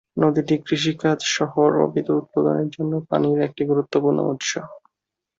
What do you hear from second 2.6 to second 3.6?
জন্য পানির